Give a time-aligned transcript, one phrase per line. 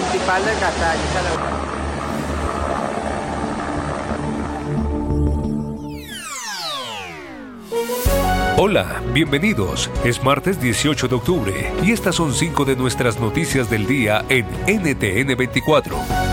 [0.00, 1.00] principal del Castaño.
[8.58, 9.90] Hola, bienvenidos.
[10.04, 14.46] Es martes 18 de octubre y estas son cinco de nuestras noticias del día en
[14.66, 16.25] NTN 24.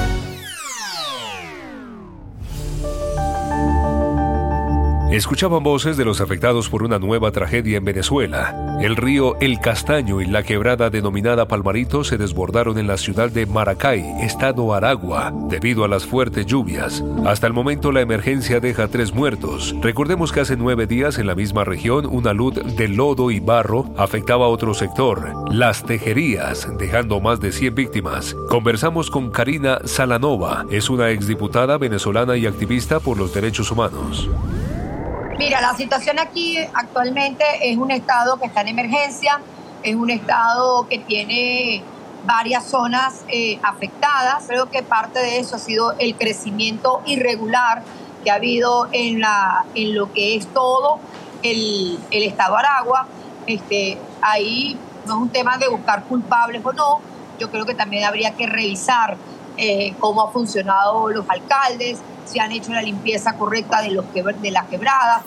[5.13, 8.79] Escuchaban voces de los afectados por una nueva tragedia en Venezuela.
[8.81, 13.45] El río El Castaño y la quebrada denominada Palmarito se desbordaron en la ciudad de
[13.45, 17.03] Maracay, estado Aragua, debido a las fuertes lluvias.
[17.27, 19.75] Hasta el momento la emergencia deja tres muertos.
[19.83, 23.93] Recordemos que hace nueve días en la misma región una luz de lodo y barro
[23.95, 28.35] afectaba a otro sector, las tejerías, dejando más de 100 víctimas.
[28.49, 34.27] Conversamos con Karina Salanova, es una exdiputada venezolana y activista por los derechos humanos.
[35.37, 39.39] Mira, la situación aquí actualmente es un estado que está en emergencia,
[39.81, 41.83] es un estado que tiene
[42.25, 44.45] varias zonas eh, afectadas.
[44.47, 47.81] Creo que parte de eso ha sido el crecimiento irregular
[48.23, 50.99] que ha habido en, la, en lo que es todo
[51.41, 53.07] el, estado Aragua.
[53.47, 57.01] Este, ahí no es un tema de buscar culpables o no,
[57.39, 59.17] yo creo que también habría que revisar
[59.57, 64.23] eh, cómo han funcionado los alcaldes, si han hecho la limpieza correcta de, los que,
[64.23, 65.23] de las quebradas.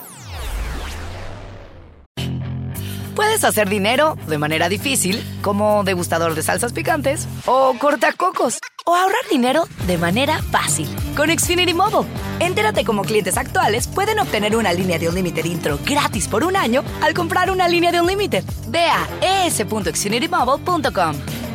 [3.16, 9.26] Puedes hacer dinero de manera difícil, como degustador de salsas picantes, o cortacocos, o ahorrar
[9.30, 12.06] dinero de manera fácil con Xfinity Mobile.
[12.40, 16.84] Entérate cómo clientes actuales pueden obtener una línea de Unlimited intro gratis por un año
[17.02, 18.44] al comprar una línea de Unlimited.
[18.68, 21.45] Ve a es.xfinitymobile.com.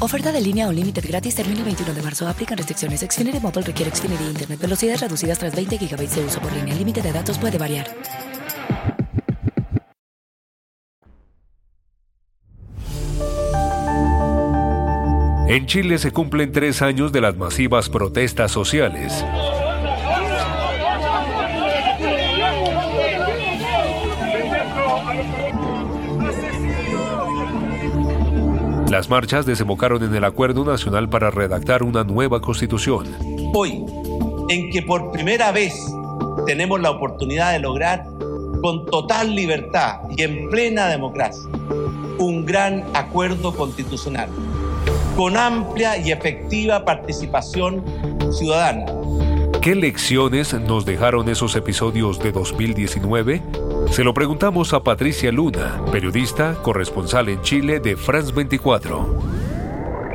[0.00, 2.28] Oferta de línea Unlimited gratis termina el 21 de marzo.
[2.28, 3.00] Aplican restricciones.
[3.00, 4.60] Xfinity Mobile requiere Xfinity Internet.
[4.60, 6.72] Velocidades reducidas tras 20 GB de uso por línea.
[6.72, 7.86] El límite de datos puede variar.
[15.46, 19.24] En Chile se cumplen tres años de las masivas protestas sociales.
[28.94, 33.08] Las marchas desembocaron en el Acuerdo Nacional para redactar una nueva constitución.
[33.52, 33.84] Hoy,
[34.48, 35.74] en que por primera vez
[36.46, 38.04] tenemos la oportunidad de lograr
[38.62, 41.42] con total libertad y en plena democracia
[42.20, 44.28] un gran acuerdo constitucional,
[45.16, 47.82] con amplia y efectiva participación
[48.30, 48.86] ciudadana.
[49.60, 53.42] ¿Qué lecciones nos dejaron esos episodios de 2019?
[53.94, 59.20] Se lo preguntamos a Patricia Luna, periodista, corresponsal en Chile de France 24.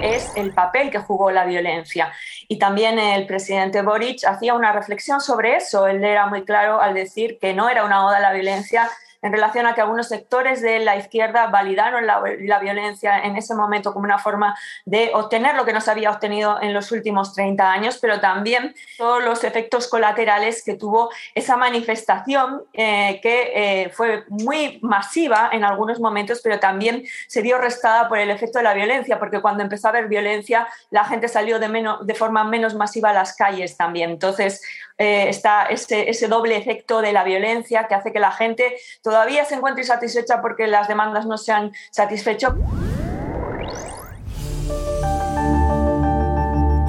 [0.01, 2.11] Es el papel que jugó la violencia.
[2.49, 5.87] Y también el presidente Boric hacía una reflexión sobre eso.
[5.87, 8.89] Él era muy claro al decir que no era una oda a la violencia,
[9.21, 12.19] en relación a que algunos sectores de la izquierda validaron la,
[12.59, 16.61] violencia en ese momento como una forma de obtener lo que no se había obtenido
[16.61, 22.63] en los últimos 30 años, pero también todos los efectos colaterales que tuvo esa manifestación
[22.73, 28.19] eh, que eh, fue muy masiva en algunos momentos, pero también se vio restada por
[28.19, 31.69] el efecto de la violencia, porque cuando empezó a haber violencia, la gente salió de,
[31.69, 34.09] menos, de forma menos masiva a las calles también.
[34.09, 34.61] Entonces,
[34.99, 39.45] eh, está ese, ese, doble efecto de la violencia que hace que la gente todavía
[39.45, 42.55] se encuentre insatisfecha porque las demandas no se han satisfecho.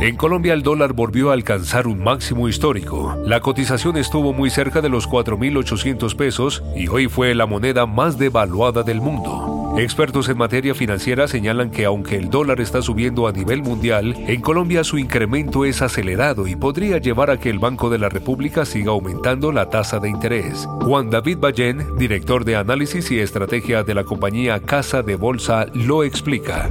[0.00, 3.16] En Colombia el dólar volvió a alcanzar un máximo histórico.
[3.26, 8.16] La cotización estuvo muy cerca de los 4.800 pesos y hoy fue la moneda más
[8.16, 9.49] devaluada del mundo.
[9.80, 14.42] Expertos en materia financiera señalan que aunque el dólar está subiendo a nivel mundial, en
[14.42, 18.66] Colombia su incremento es acelerado y podría llevar a que el Banco de la República
[18.66, 20.68] siga aumentando la tasa de interés.
[20.82, 26.04] Juan David Ballén, director de análisis y estrategia de la compañía Casa de Bolsa, lo
[26.04, 26.68] explica.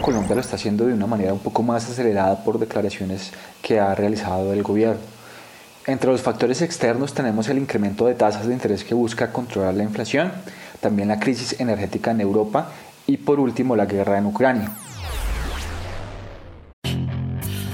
[0.00, 3.94] Colombia lo está haciendo de una manera un poco más acelerada por declaraciones que ha
[3.94, 5.18] realizado el gobierno.
[5.86, 9.84] Entre los factores externos tenemos el incremento de tasas de interés que busca controlar la
[9.84, 10.32] inflación,
[10.80, 12.70] también la crisis energética en Europa
[13.06, 14.70] y por último la guerra en Ucrania.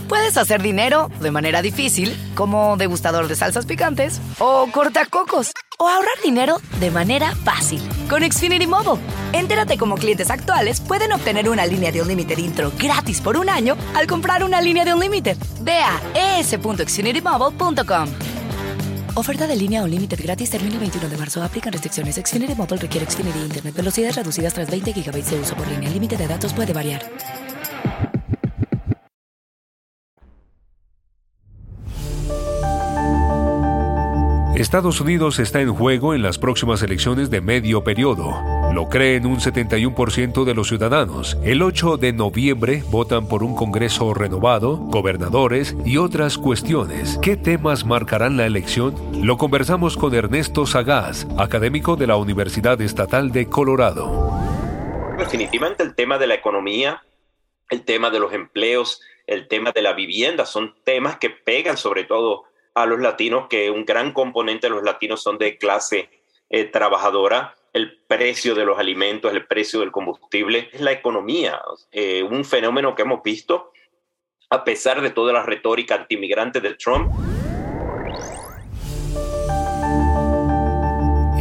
[0.08, 6.14] Puedes hacer dinero de manera difícil, como degustador de salsas picantes, o cortacocos, o ahorrar
[6.22, 9.02] dinero de manera fácil con Xfinity Mobile.
[9.32, 13.76] Entérate cómo clientes actuales pueden obtener una línea de Unlimited intro gratis por un año
[13.94, 15.36] al comprar una línea de Unlimited.
[15.62, 18.33] Ve a es.xfinitymobile.com.
[19.16, 21.40] Oferta de línea Unlimited gratis termina el 21 de marzo.
[21.40, 22.16] Aplican restricciones.
[22.16, 23.74] Xfinity Mobile requiere Xfinity Internet.
[23.76, 25.86] Velocidades reducidas tras 20 GB de uso por línea.
[25.86, 27.00] El límite de datos puede variar.
[34.56, 38.53] Estados Unidos está en juego en las próximas elecciones de medio periodo.
[38.74, 41.38] Lo creen un 71% de los ciudadanos.
[41.44, 47.16] El 8 de noviembre votan por un Congreso renovado, gobernadores y otras cuestiones.
[47.22, 48.96] ¿Qué temas marcarán la elección?
[49.24, 54.32] Lo conversamos con Ernesto Sagaz, académico de la Universidad Estatal de Colorado.
[55.18, 57.00] Definitivamente el tema de la economía,
[57.70, 62.02] el tema de los empleos, el tema de la vivienda son temas que pegan sobre
[62.02, 66.10] todo a los latinos, que un gran componente de los latinos son de clase
[66.50, 67.54] eh, trabajadora,
[68.16, 73.02] precio de los alimentos, el precio del combustible, es la economía, eh, un fenómeno que
[73.02, 73.72] hemos visto
[74.50, 77.12] a pesar de toda la retórica antimigrante de Trump.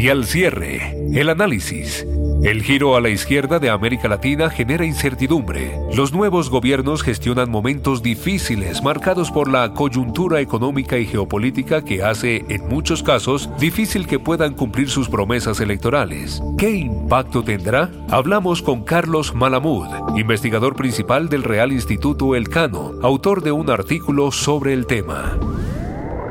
[0.04, 2.06] Y al cierre, el análisis.
[2.44, 5.78] El giro a la izquierda de América Latina genera incertidumbre.
[5.96, 12.44] Los nuevos gobiernos gestionan momentos difíciles marcados por la coyuntura económica y geopolítica que hace,
[12.50, 16.44] en muchos casos, difícil que puedan cumplir sus promesas electorales.
[16.58, 17.90] ¿Qué impacto tendrá?
[18.10, 24.74] Hablamos con Carlos Malamud, investigador principal del Real Instituto Elcano, autor de un artículo sobre
[24.74, 25.40] el tema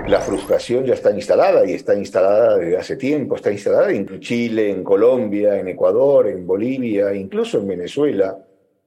[0.07, 4.71] la frustración ya está instalada y está instalada desde hace tiempo, está instalada en Chile,
[4.71, 8.37] en Colombia, en Ecuador, en Bolivia, incluso en Venezuela.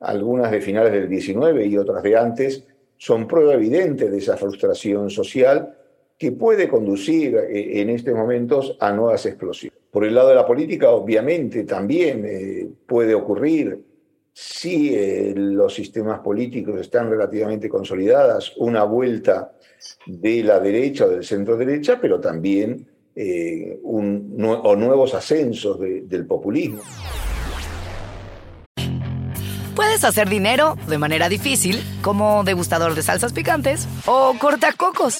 [0.01, 2.63] Algunas de finales del 19 y otras de antes
[2.97, 5.75] son prueba evidente de esa frustración social
[6.17, 9.77] que puede conducir eh, en estos momentos a nuevas explosiones.
[9.91, 13.79] Por el lado de la política, obviamente, también eh, puede ocurrir
[14.37, 19.53] si eh, los sistemas políticos están relativamente consolidadas, una vuelta
[20.05, 22.85] de la derecha o del centro derecha, pero también
[23.15, 26.81] eh, un, o nuevos ascensos del populismo.
[29.73, 35.19] Puedes hacer dinero de manera difícil, como degustador de salsas picantes, o cortacocos,